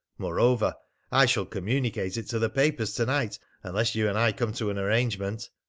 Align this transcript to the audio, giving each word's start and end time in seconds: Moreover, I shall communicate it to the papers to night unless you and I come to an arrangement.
Moreover, 0.17 0.73
I 1.11 1.27
shall 1.27 1.45
communicate 1.45 2.17
it 2.17 2.25
to 2.29 2.39
the 2.39 2.49
papers 2.49 2.95
to 2.95 3.05
night 3.05 3.37
unless 3.61 3.93
you 3.93 4.09
and 4.09 4.17
I 4.17 4.31
come 4.31 4.51
to 4.53 4.71
an 4.71 4.79
arrangement. 4.79 5.51